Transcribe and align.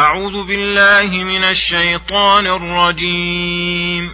أعوذ 0.00 0.48
بالله 0.48 1.24
من 1.24 1.44
الشيطان 1.44 2.46
الرجيم. 2.46 4.08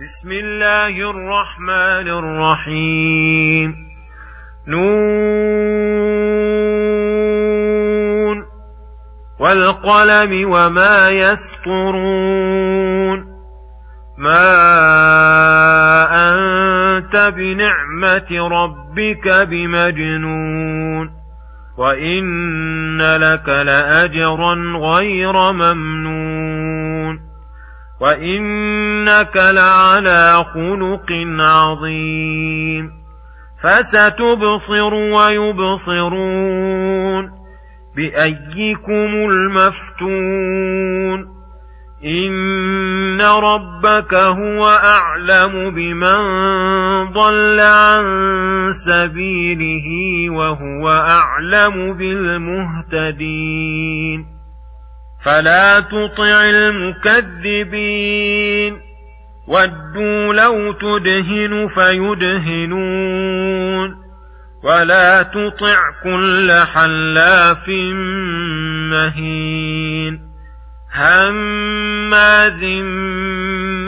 بسم 0.00 0.32
الله 0.32 1.10
الرحمن 1.10 2.08
الرحيم. 2.08 3.74
نون. 4.68 5.16
والقلم 9.40 10.50
وما 10.50 11.08
يسطرون. 11.08 13.18
ما 14.18 14.70
أنت 16.30 17.32
بنعمة 17.36 18.28
ربك 18.32 19.48
بمجنون. 19.50 21.21
وإن 21.78 23.02
لك 23.02 23.48
لأجرا 23.48 24.54
غير 24.76 25.52
ممنون 25.52 27.20
وإنك 28.00 29.36
لعلى 29.36 30.44
خلق 30.54 31.12
عظيم 31.38 32.90
فستبصر 33.62 34.94
ويبصرون 34.94 36.62
بأيكم 37.96 39.30
المفتون 39.30 41.31
إن 42.04 43.20
ربك 43.20 44.14
هو 44.14 44.66
أعلم 44.68 45.70
بمن 45.74 46.16
ضل 47.12 47.60
عن 47.60 48.04
سبيله 48.86 49.86
وهو 50.30 50.88
أعلم 50.88 51.92
بالمهتدين 51.98 53.52
فلا 55.24 55.80
تطع 55.80 56.46
المكذبين 56.50 57.92
ودوا 59.48 60.34
لو 60.34 60.72
تدهن 60.72 61.66
فيدهنون 61.74 63.22
ولا 64.64 65.22
تطع 65.22 65.76
كل 66.04 66.52
حلاف 66.52 67.68
مهين 68.90 70.31
هماز 70.92 72.64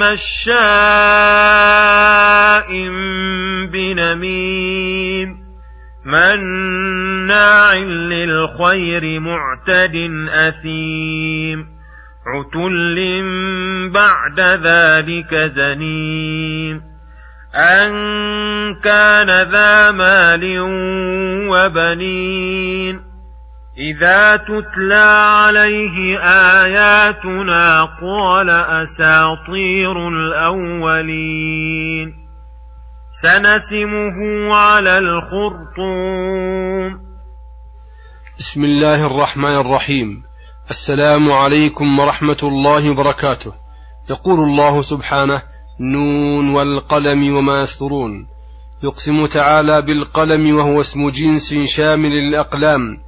مشاء 0.01 0.55
بنميم 3.73 5.45
مناع 6.05 7.75
للخير 7.85 9.21
معتد 9.21 10.11
أثيم 10.31 11.67
عتل 12.27 13.23
بعد 13.95 14.41
ذلك 14.41 15.35
زنيم 15.35 16.83
أن 17.55 17.95
كان 18.85 19.27
ذا 19.51 19.91
مال 19.91 20.61
وبنين 21.49 23.14
إذا 23.78 24.36
تتلى 24.36 25.27
عليه 25.27 26.19
آياتنا 26.62 27.80
قال 27.80 28.50
أساطير 28.83 30.08
الأولين. 30.08 32.14
سنسمه 33.22 34.56
على 34.56 34.98
الخرطوم. 34.98 37.00
بسم 38.39 38.64
الله 38.64 39.06
الرحمن 39.06 39.56
الرحيم. 39.56 40.22
السلام 40.70 41.33
عليكم 41.33 41.98
ورحمة 41.98 42.39
الله 42.42 42.91
وبركاته. 42.91 43.52
يقول 44.11 44.41
الله 44.41 44.83
سبحانه 44.83 45.42
نون 45.80 46.55
والقلم 46.55 47.36
وما 47.36 47.62
يسطرون 47.62 48.27
يقسم 48.83 49.27
تعالى 49.27 49.83
بالقلم 49.83 50.57
وهو 50.57 50.80
اسم 50.80 51.11
جنس 51.11 51.55
شامل 51.55 52.11
للأقلام. 52.11 53.04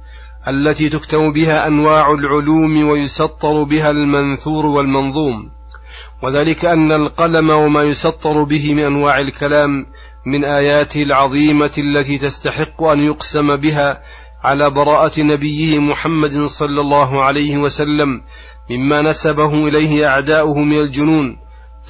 التي 0.49 0.89
تكتب 0.89 1.19
بها 1.19 1.67
أنواع 1.67 2.11
العلوم 2.11 2.89
ويسطر 2.89 3.63
بها 3.63 3.89
المنثور 3.89 4.65
والمنظوم. 4.65 5.51
وذلك 6.23 6.65
أن 6.65 6.91
القلم 6.91 7.49
وما 7.49 7.83
يسطر 7.83 8.43
به 8.43 8.73
من 8.73 8.79
أنواع 8.79 9.19
الكلام 9.19 9.85
من 10.25 10.45
اياته 10.45 11.03
العظيمة 11.03 11.71
التي 11.77 12.17
تستحق 12.17 12.83
أن 12.83 13.03
يقسم 13.03 13.55
بها 13.55 14.01
على 14.43 14.69
براءة 14.69 15.21
نبيه 15.21 15.79
محمد 15.79 16.45
صلى 16.45 16.81
الله 16.81 17.23
عليه 17.23 17.57
وسلم 17.57 18.21
مما 18.69 19.01
نسبه 19.01 19.67
إليه 19.67 20.07
أعداؤه 20.07 20.59
من 20.59 20.79
الجنون 20.79 21.37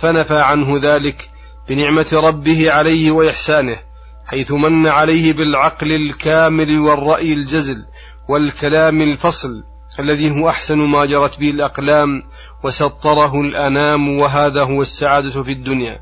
فنفى 0.02 0.40
عنه 0.40 0.80
ذلك 0.82 1.30
بنعمة 1.70 2.08
ربه 2.14 2.72
عليه 2.72 3.12
وإحسانه 3.12 3.78
حيث 4.26 4.52
من 4.52 4.88
عليه 4.88 5.34
بالعقل 5.34 5.92
الكامل 5.92 6.80
والرأي 6.80 7.34
الجزل 7.34 7.86
والكلام 8.30 9.02
الفصل 9.02 9.64
الذي 10.00 10.32
هو 10.32 10.50
أحسن 10.50 10.78
ما 10.78 11.06
جرت 11.06 11.40
به 11.40 11.50
الأقلام 11.50 12.24
وسطره 12.64 13.42
الأنام 13.42 14.20
وهذا 14.20 14.64
هو 14.64 14.82
السعادة 14.82 15.44
في 15.44 15.52
الدنيا. 15.52 16.00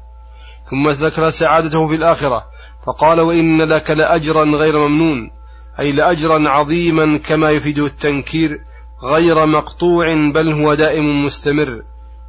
ثم 0.70 0.90
ذكر 0.90 1.30
سعادته 1.30 1.88
في 1.88 1.96
الآخرة 1.96 2.46
فقال 2.88 3.20
وإن 3.20 3.62
لك 3.62 3.92
لأجرا 3.92 4.46
غير 4.46 4.78
ممنون 4.78 5.32
أي 5.80 5.92
لأجرا 5.92 6.50
عظيما 6.50 7.18
كما 7.18 7.52
يفيده 7.52 7.86
التنكير 7.86 8.60
غير 9.04 9.46
مقطوع 9.46 10.32
بل 10.34 10.54
هو 10.54 10.74
دائم 10.74 11.26
مستمر. 11.26 11.82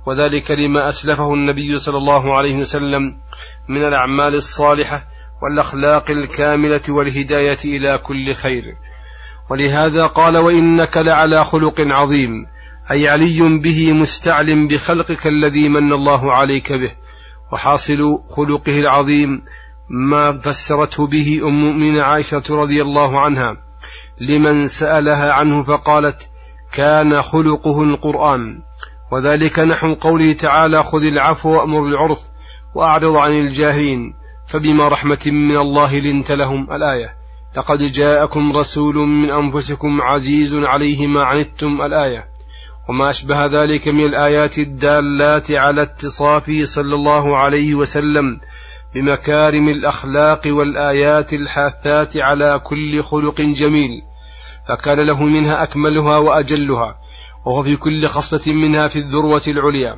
وذلك 0.07 0.51
لما 0.51 0.89
أسلفه 0.89 1.35
النبي 1.35 1.79
صلى 1.79 1.99
الله 1.99 2.37
عليه 2.37 2.57
وسلم 2.57 3.03
من 3.69 3.85
الأعمال 3.85 4.35
الصالحة 4.35 5.05
والأخلاق 5.43 6.11
الكاملة 6.11 6.81
والهداية 6.89 7.59
إلى 7.65 7.99
كل 7.99 8.35
خير. 8.35 8.65
ولهذا 9.51 10.07
قال 10.07 10.39
وإنك 10.39 10.97
لعلى 10.97 11.45
خلق 11.45 11.75
عظيم 11.81 12.47
أي 12.91 13.09
علي 13.09 13.59
به 13.59 13.93
مستعل 13.93 14.67
بخلقك 14.67 15.27
الذي 15.27 15.69
من 15.69 15.93
الله 15.93 16.33
عليك 16.33 16.73
به 16.73 16.97
وحاصل 17.53 18.19
خلقه 18.31 18.79
العظيم 18.79 19.43
ما 19.91 20.39
فسرته 20.39 21.07
به 21.07 21.41
أم 21.43 21.49
المؤمنين 21.49 22.01
عائشة 22.01 22.43
رضي 22.51 22.83
الله 22.83 23.21
عنها 23.21 23.57
لمن 24.21 24.69
سألها 24.69 25.33
عنه 25.33 25.63
فقالت 25.63 26.31
كان 26.73 27.23
خلقه 27.23 27.85
القرآن 27.85 28.63
وذلك 29.13 29.59
نحو 29.59 29.95
قوله 29.95 30.33
تعالى 30.33 30.83
خذ 30.83 31.05
العفو 31.05 31.49
وأمر 31.51 31.81
بالعرف 31.81 32.21
وأعرض 32.75 33.17
عن 33.17 33.33
الجاهلين 33.33 34.15
فبما 34.49 34.89
رحمة 34.89 35.23
من 35.27 35.57
الله 35.57 35.99
لنت 35.99 36.33
لهم 36.33 36.73
الآية 36.73 37.26
لقد 37.57 37.93
جاءكم 37.93 38.53
رسول 38.53 38.95
من 38.95 39.31
أنفسكم 39.31 40.03
عزيز 40.03 40.55
عليه 40.55 41.07
ما 41.07 41.23
عنتم 41.23 41.81
الآية. 41.81 42.25
وما 42.89 43.11
أشبه 43.11 43.47
ذلك 43.47 43.89
من 43.89 44.05
الآيات 44.05 44.59
الدالات 44.59 45.51
على 45.51 45.83
اتصافه 45.83 46.65
صلى 46.65 46.95
الله 46.95 47.37
عليه 47.37 47.75
وسلم 47.75 48.41
بمكارم 48.95 49.69
الأخلاق 49.69 50.41
والآيات 50.47 51.33
الحاثات 51.33 52.17
على 52.17 52.61
كل 52.65 53.03
خلق 53.03 53.41
جميل 53.41 53.91
فكان 54.69 55.01
له 55.01 55.25
منها 55.25 55.63
أكملها 55.63 56.19
وأجلها 56.19 56.95
وهو 57.47 57.63
في 57.63 57.77
كل 57.77 58.07
خصلة 58.07 58.55
منها 58.55 58.89
في 58.89 58.97
الذروة 58.97 59.43
العليا. 59.49 59.95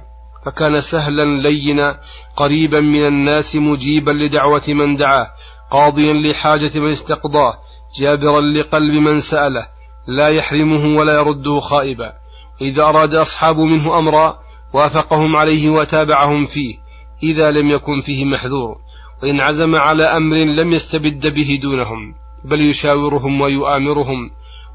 فكان 0.47 0.81
سهلا 0.81 1.41
لينا 1.41 2.01
قريبا 2.37 2.81
من 2.81 3.07
الناس 3.07 3.57
مجيبا 3.57 4.11
لدعوة 4.11 4.63
من 4.69 4.97
دعاه. 4.97 5.27
قاضيا 5.71 6.13
لحاجة 6.13 6.79
من 6.79 6.91
استقضاه 6.93 7.55
جابرا 8.01 8.41
لقلب 8.41 8.93
من 8.93 9.21
سأله 9.21 9.67
لا 10.09 10.29
يحرمه 10.29 10.99
ولا 10.99 11.15
يرده 11.15 11.61
خائبا. 11.61 12.13
إذا 12.61 12.83
أراد 12.83 13.15
أصحاب 13.15 13.59
منه 13.59 13.99
أمرا 13.99 14.39
وافقهم 14.73 15.37
عليه 15.37 15.71
وتابعهم 15.71 16.45
فيه 16.45 16.77
إذا 17.23 17.51
لم 17.51 17.71
يكن 17.71 17.99
فيه 17.99 18.25
محذور. 18.25 18.77
وإن 19.23 19.41
عزم 19.41 19.75
على 19.75 20.05
أمر 20.05 20.37
لم 20.37 20.73
يستبد 20.73 21.35
به 21.35 21.59
دونهم 21.63 22.15
بل 22.45 22.61
يشاورهم 22.61 23.41
ويؤامرهم 23.41 24.31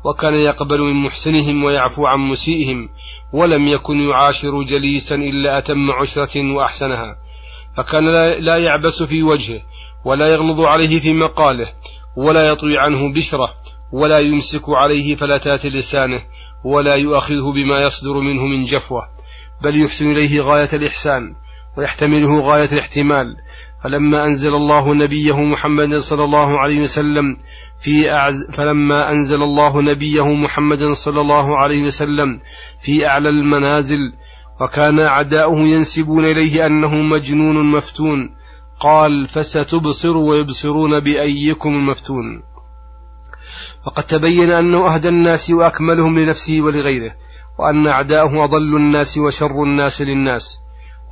وكان 0.05 0.33
يقبل 0.33 0.81
من 0.81 0.95
محسنهم 1.05 1.63
ويعفو 1.63 2.05
عن 2.05 2.19
مسيئهم 2.19 2.89
ولم 3.33 3.67
يكن 3.67 3.99
يعاشر 3.99 4.63
جليسا 4.63 5.15
إلا 5.15 5.57
أتم 5.57 5.91
عشرة 6.01 6.53
وأحسنها. 6.55 7.15
فكان 7.77 8.03
لا 8.39 8.57
يعبس 8.57 9.03
في 9.03 9.23
وجهه 9.23 9.61
ولا 10.05 10.27
يغلظ 10.27 10.61
عليه 10.61 10.99
في 10.99 11.13
مقاله 11.13 11.73
ولا 12.15 12.47
يطوي 12.47 12.77
عنه 12.77 13.13
بشره 13.13 13.53
ولا 13.91 14.19
يمسك 14.19 14.63
عليه 14.69 15.15
فلتات 15.15 15.65
لسانه 15.65 16.21
ولا 16.63 16.95
يؤاخذه 16.95 17.51
بما 17.51 17.85
يصدر 17.85 18.19
منه 18.19 18.45
من 18.45 18.63
جفوة 18.63 19.01
بل 19.63 19.81
يحسن 19.81 20.11
إليه 20.11 20.41
غاية 20.41 20.69
الإحسان 20.73 21.35
ويحتمله 21.77 22.39
غاية 22.39 22.69
الاحتمال. 22.71 23.35
فلما 23.83 24.25
أنزل 24.25 24.55
الله 24.55 24.93
نبيه 24.93 25.39
محمد 25.39 25.95
صلى 25.95 26.23
الله 26.23 26.59
عليه 26.59 26.79
وسلم 26.79 27.37
في 27.81 28.11
أعز 28.11 28.47
فلما 28.51 29.11
أنزل 29.11 29.43
الله 29.43 29.81
نبيه 29.81 30.27
محمد 30.27 30.83
صلى 30.83 31.21
الله 31.21 31.57
عليه 31.57 31.83
وسلم 31.83 32.39
في 32.81 33.07
أعلى 33.07 33.29
المنازل 33.29 33.99
وكان 34.61 34.99
أعداؤه 34.99 35.59
ينسبون 35.59 36.25
إليه 36.25 36.65
أنه 36.65 36.95
مجنون 36.95 37.71
مفتون 37.71 38.35
قال 38.79 39.27
فستبصر 39.27 40.17
ويبصرون 40.17 40.99
بأيكم 40.99 41.69
المفتون. 41.69 42.43
فقد 43.85 44.03
تبين 44.03 44.51
أنه 44.51 44.95
أهدى 44.95 45.09
الناس 45.09 45.51
وأكملهم 45.51 46.19
لنفسه 46.19 46.61
ولغيره 46.61 47.11
وأن 47.59 47.87
أعداءه 47.87 48.43
أضل 48.43 48.75
الناس 48.75 49.17
وشر 49.17 49.63
الناس 49.63 50.01
للناس 50.01 50.59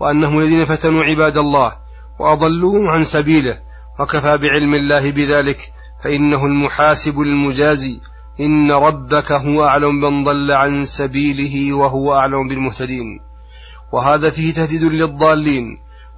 وأنهم 0.02 0.40
الذين 0.40 0.66
فتنوا 0.66 1.04
عباد 1.04 1.38
الله 1.38 1.72
وأضلوهم 2.20 2.88
عن 2.88 3.04
سبيله 3.04 3.60
وكفى 4.00 4.38
بعلم 4.38 4.74
الله 4.74 5.12
بذلك 5.12 5.74
فإنه 6.04 6.46
المحاسب 6.46 7.20
المجازي. 7.20 8.00
إن 8.40 8.72
ربك 8.72 9.32
هو 9.32 9.64
أعلم 9.64 9.96
من 9.96 10.24
ضل 10.24 10.52
عن 10.52 10.86
سبيله 10.86 11.74
وهو 11.74 12.14
أعلم 12.14 12.48
بالمهتدين. 12.50 13.20
وهذا 13.94 14.30
فيه 14.30 14.54
تهديد 14.54 14.84
للضالين 14.84 15.66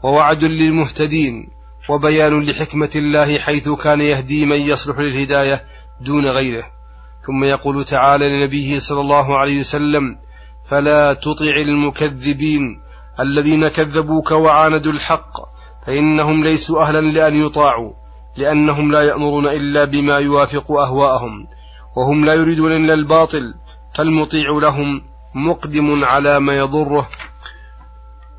ووعد 0.03 0.43
للمهتدين 0.43 1.47
وبيان 1.89 2.43
لحكمة 2.43 2.91
الله 2.95 3.39
حيث 3.39 3.69
كان 3.69 4.01
يهدي 4.01 4.45
من 4.45 4.61
يصلح 4.61 4.99
للهداية 4.99 5.63
دون 6.01 6.25
غيره. 6.25 6.63
ثم 7.27 7.43
يقول 7.43 7.85
تعالى 7.85 8.29
لنبيه 8.29 8.79
صلى 8.79 9.01
الله 9.01 9.37
عليه 9.37 9.59
وسلم 9.59 10.17
فلا 10.69 11.13
تطع 11.13 11.55
المكذبين 11.57 12.81
الذين 13.19 13.67
كذبوك 13.67 14.31
وعاندوا 14.31 14.91
الحق 14.91 15.31
فإنهم 15.85 16.43
ليسوا 16.43 16.81
أهلا 16.81 16.99
لأن 16.99 17.45
يطاعوا 17.45 17.93
لأنهم 18.37 18.91
لا 18.91 19.01
يأمرون 19.01 19.47
إلا 19.47 19.85
بما 19.85 20.19
يوافق 20.19 20.71
أهواءهم 20.71 21.47
وهم 21.97 22.25
لا 22.25 22.33
يريدون 22.33 22.71
إلا 22.71 22.93
الباطل 22.93 23.53
فالمطيع 23.95 24.49
لهم 24.61 25.01
مقدم 25.35 26.03
على 26.03 26.39
ما 26.39 26.55
يضره 26.55 27.07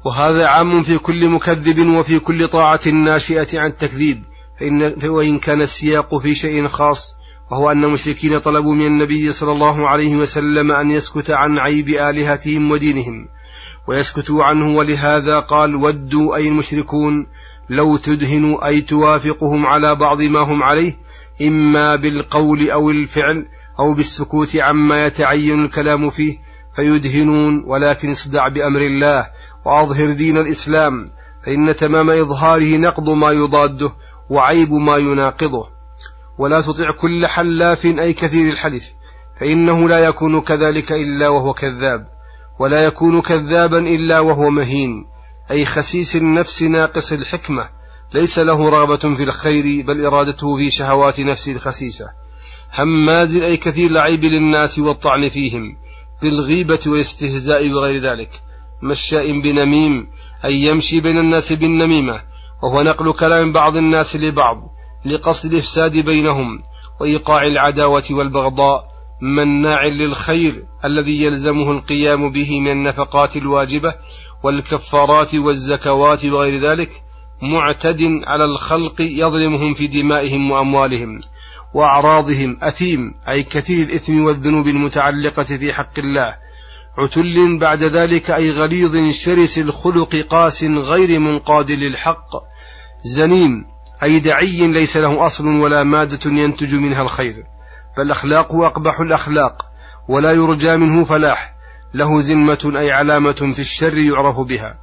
وهذا 0.05 0.47
عام 0.47 0.83
في 0.83 0.99
كل 0.99 1.29
مكذب 1.29 1.87
وفي 1.87 2.19
كل 2.19 2.49
طاعة 2.49 2.81
ناشئة 2.89 3.61
عن 3.61 3.71
التكذيب. 3.71 4.23
فإن 4.61 5.09
وإن 5.09 5.39
كان 5.39 5.63
السياق 5.63 6.19
في 6.19 6.35
شيء 6.35 6.69
خاص 6.69 7.17
وهو 7.51 7.71
أن 7.71 7.85
المشركين 7.85 8.39
طلبوا 8.39 8.75
من 8.75 8.87
النبي 8.87 9.33
صلى 9.33 9.53
الله 9.53 9.89
عليه 9.89 10.17
وسلم 10.17 10.73
أن 10.73 10.91
يسكت 10.91 11.31
عن 11.31 11.59
عيب 11.59 11.89
آلهتهم 11.89 12.71
ودينهم 12.71 13.29
ويسكتوا 13.89 14.45
عنه. 14.45 14.77
ولهذا 14.77 15.41
قال 15.41 15.75
ودوا 15.77 16.37
أي 16.37 16.49
المشركون 16.49 17.27
لو 17.71 17.97
تدهنوا 17.97 18.67
أي 18.67 18.81
توافقهم 18.81 19.67
على 19.67 19.95
بعض 19.95 20.23
ما 20.23 20.41
هم 20.49 20.63
عليه 20.63 20.97
إما 21.43 21.97
بالقول 21.97 22.71
أو 22.71 22.91
الفعل 22.91 23.47
أو 23.79 23.95
بالسكوت 23.95 24.57
عما 24.57 25.07
يتعين 25.07 25.65
الكلام 25.65 26.11
فيه 26.11 26.39
فيدهنون. 26.77 27.65
ولكن 27.67 28.11
اصدع 28.11 28.49
بأمر 28.49 28.81
الله 28.81 29.27
وأظهر 29.65 30.13
دين 30.13 30.39
الإسلام 30.39 31.05
فإن 31.47 31.77
تمام 31.77 32.11
إظهاره 32.11 32.77
نقض 32.77 33.11
ما 33.11 33.31
يضاده 33.31 33.93
وعيب 34.31 34.73
ما 34.73 34.97
يناقضه. 34.97 35.69
ولا 36.39 36.61
تطع 36.61 36.91
كل 37.01 37.27
حلاف 37.27 37.87
أي 37.87 38.13
كثير 38.13 38.53
الحلف 38.53 38.85
فإنه 39.41 39.89
لا 39.89 39.99
يكون 39.99 40.41
كذلك 40.41 40.93
إلا 40.93 41.29
وهو 41.29 41.53
كذاب 41.53 42.07
ولا 42.61 42.85
يكون 42.85 43.21
كذابا 43.21 43.79
إلا 43.79 44.21
وهو 44.21 44.51
مهين. 44.51 45.05
أي 45.51 45.65
خسيس 45.65 46.17
النفس 46.17 46.63
ناقص 46.63 47.13
الحكمة 47.13 47.69
ليس 48.15 48.39
له 48.39 48.69
رغبة 48.69 49.15
في 49.15 49.23
الخير 49.23 49.87
بل 49.87 50.07
إرادته 50.07 50.57
في 50.57 50.71
شهوات 50.71 51.21
نفسه 51.21 51.53
الخسيسة. 51.53 52.07
هماز 52.73 53.37
أي 53.37 53.57
كثير 53.57 53.91
العيب 53.91 54.25
للناس 54.25 54.79
والطعن 54.79 55.29
فيهم 55.29 55.77
بالغيبة 56.23 56.81
والاستهزاء 56.87 57.71
وغير 57.71 58.03
ذلك. 58.03 58.31
مشاء 58.85 59.41
بنميم 59.41 60.07
أي 60.45 60.55
يمشي 60.55 61.01
بين 61.01 61.19
الناس 61.19 61.53
بالنميمة 61.53 62.23
وهو 62.63 62.83
نقل 62.83 63.13
كلام 63.13 63.53
بعض 63.53 63.77
الناس 63.77 64.17
لبعض 64.17 64.57
لقصد 65.05 65.53
الإفساد 65.53 65.99
بينهم 65.99 66.63
وإيقاع 67.01 67.43
العداوة 67.47 68.05
والبغضاء 68.11 68.85
مناع 69.23 69.87
للخير 69.87 70.65
الذي 70.85 71.23
يلزمه 71.25 71.71
القيام 71.71 72.33
به 72.33 72.61
من 72.61 72.73
النفقات 72.73 73.37
الواجبة 73.37 73.95
والكفارات 74.43 75.35
والزكوات 75.35 76.25
وغير 76.25 76.61
ذلك 76.61 76.91
معتد 77.43 78.03
على 78.27 78.45
الخلق 78.45 79.01
يظلمهم 79.01 79.73
في 79.73 79.87
دمائهم 79.87 80.51
وأموالهم 80.51 81.21
وأعراضهم 81.75 82.59
أثيم 82.63 83.15
أي 83.29 83.43
كثير 83.43 83.89
الإثم 83.89 84.25
والذنوب 84.25 84.69
المتعلقة 84.69 85.45
في 85.45 85.73
حق 85.73 85.99
الله 85.99 86.44
عتل 86.99 87.59
بعد 87.61 87.83
ذلك 87.83 88.31
أي 88.31 88.51
غليظ 88.51 89.11
شرس 89.11 89.59
الخلق 89.59 90.17
قاس 90.17 90.65
غير 90.65 91.21
منقاد 91.21 91.71
للحق 91.71 92.31
زنيم 93.05 93.65
أي 94.03 94.21
دعي 94.21 94.67
ليس 94.67 94.97
له 94.97 95.27
أصل 95.27 95.49
ولا 95.49 95.83
مادة 95.85 96.31
ينتج 96.31 96.75
منها 96.75 97.03
الخير. 97.03 97.45
بل 97.99 98.11
أخلاقه 98.11 98.67
أقبح 98.67 99.01
الأخلاق 99.01 99.63
ولا 100.09 100.33
يرجى 100.33 100.77
منه 100.77 101.05
فلاح. 101.05 101.55
له 101.95 102.21
زمة 102.21 102.73
أي 102.79 102.93
علامة 102.93 103.33
في 103.33 103.59
الشر 103.59 103.99
يعرف 103.99 104.41
بها. 104.41 104.75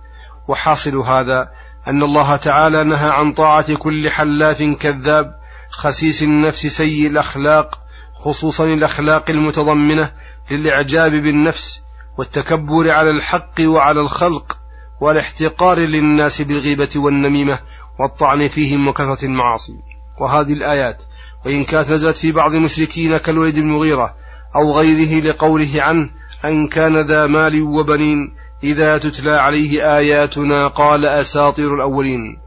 وحاصل 0.47 0.97
هذا 0.97 1.49
أن 1.87 2.03
الله 2.03 2.35
تعالى 2.35 2.83
نهى 2.83 3.09
عن 3.09 3.33
طاعة 3.33 3.75
كل 3.75 4.09
حلاف 4.09 4.63
كذاب. 4.79 5.31
خسيس 5.71 6.23
النفس 6.23 6.67
سيء 6.67 7.07
الأخلاق 7.07 7.79
خصوصا 8.23 8.65
الأخلاق 8.65 9.29
المتضمنة 9.29 10.11
للإعجاب 10.51 11.11
بالنفس. 11.11 11.81
والتكبر 12.17 12.91
على 12.91 13.09
الحق 13.09 13.61
وعلى 13.61 13.99
الخلق 13.99 14.57
والاحتقار 15.01 15.79
للناس 15.79 16.41
بالغيبة 16.41 16.89
والنميمة 16.95 17.59
والطعن 17.99 18.47
فيهم 18.47 18.87
وكثرة 18.87 19.25
المعاصي. 19.25 19.73
وهذه 20.21 20.53
الآيات 20.53 21.03
وإن 21.45 21.63
كانت 21.63 21.91
نزلت 21.91 22.17
في 22.17 22.31
بعض 22.31 22.55
المشركين 22.55 23.17
كالوليد 23.17 23.57
المغيرة 23.57 24.15
أو 24.55 24.71
غيره 24.71 25.23
لقوله 25.23 25.69
عنه 25.75 26.09
أن 26.45 26.67
كان 26.67 26.97
ذا 26.97 27.27
مال 27.27 27.61
وبنين 27.61 28.35
إذا 28.63 28.97
تتلى 28.97 29.33
عليه 29.33 29.97
آياتنا 29.97 30.67
قال 30.67 31.05
أساطير 31.05 31.75
الأولين. 31.75 32.37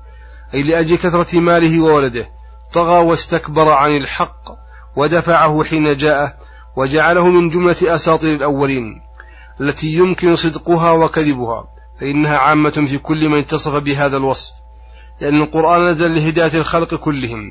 أي 0.55 0.63
لأجل 0.63 0.97
كثرة 0.97 1.41
ماله 1.41 1.81
وولده 1.81 2.27
طغى 2.73 3.05
واستكبر 3.05 3.69
عن 3.73 3.91
الحق 3.91 4.43
ودفعه 4.97 5.65
حين 5.65 5.97
جاء 5.97 6.39
وجعله 6.77 7.29
من 7.29 7.49
جملة 7.49 7.77
أساطير 7.83 8.37
الأولين. 8.37 9.04
التي 9.61 9.95
يمكن 9.95 10.37
صدقها 10.37 10.91
وكذبها 10.93 11.65
فإنها 12.01 12.39
عامة 12.39 12.71
في 12.71 12.99
كل 12.99 13.29
من 13.29 13.39
اتصف 13.39 13.77
بهذا 13.77 14.17
الوصف 14.17 14.53
لأن 15.21 15.43
القرآن 15.43 15.89
نزل 15.89 16.15
لهداية 16.15 16.59
الخلق 16.61 16.95
كلهم 16.95 17.51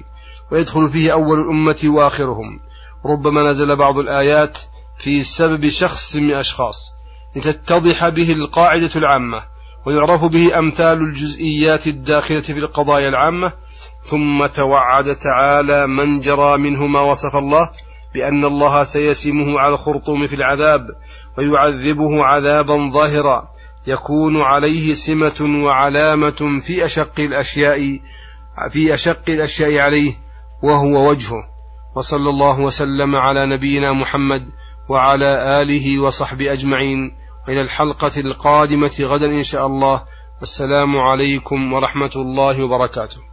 ويدخل 0.52 0.90
فيه 0.90 1.14
أول 1.14 1.40
الأمة 1.40 1.82
وآخرهم. 1.86 2.60
ربما 3.06 3.50
نزل 3.50 3.76
بعض 3.76 3.98
الآيات 3.98 4.58
في 4.98 5.24
سبب 5.24 5.70
شخص 5.70 6.16
من 6.16 6.34
أشخاص 6.34 6.92
لتتضح 7.36 8.10
به 8.10 8.34
القاعدة 8.34 8.90
العامة 8.96 9.44
ويعرف 9.86 10.26
به 10.26 10.58
أمثال 10.58 10.98
الجزئيات 11.02 11.88
الداخلة 11.88 12.42
في 12.42 12.60
القضايا 12.60 13.08
العامة. 13.10 13.54
ثم 14.06 14.46
توعد 14.46 15.16
تعالى 15.16 15.88
من 15.88 16.20
جرى 16.20 16.58
منه 16.58 16.88
ما 16.88 17.00
وصف 17.00 17.36
الله 17.36 17.70
بأن 18.14 18.46
الله 18.46 18.84
سيسمه 18.84 19.60
على 19.60 19.74
الخرطوم 19.74 20.28
في 20.28 20.36
العذاب 20.36 20.88
ويعذبه 21.38 22.24
عذابا 22.24 22.90
ظاهرا. 22.94 23.48
يكون 23.88 24.42
عليه 24.42 24.94
سمة 24.94 25.66
وعلامة 25.66 26.60
في 26.60 26.86
أشق 26.86 27.20
الأشياء 27.20 28.00
في 28.70 28.94
أشق 28.94 29.30
الأشياء 29.30 29.78
عليه 29.78 30.14
وهو 30.64 31.10
وجهه. 31.10 31.44
وصلى 31.96 32.30
الله 32.30 32.60
وسلم 32.60 33.16
على 33.16 33.46
نبينا 33.46 33.94
محمد 33.94 34.46
وعلى 34.90 35.62
آله 35.62 36.02
وصحبه 36.02 36.54
أجمعين. 36.54 37.12
وإلى 37.48 37.62
الحلقة 37.62 38.20
القادمة 38.20 38.98
غدا 39.02 39.26
إن 39.26 39.44
شاء 39.44 39.68
الله. 39.68 40.04
والسلام 40.40 40.98
عليكم 40.98 41.74
ورحمة 41.74 42.12
الله 42.16 42.64
وبركاته. 42.64 43.33